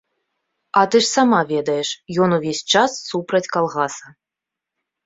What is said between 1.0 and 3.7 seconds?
ж сама ведаеш, ён увесь час супраць